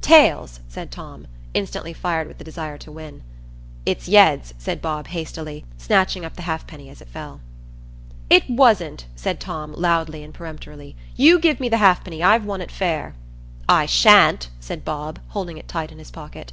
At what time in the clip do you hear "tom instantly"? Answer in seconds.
0.90-1.92